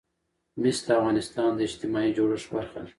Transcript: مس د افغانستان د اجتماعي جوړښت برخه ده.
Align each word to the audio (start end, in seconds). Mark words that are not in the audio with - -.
مس 0.61 0.77
د 0.85 0.87
افغانستان 0.99 1.49
د 1.55 1.59
اجتماعي 1.69 2.11
جوړښت 2.17 2.47
برخه 2.55 2.79
ده. 2.85 2.89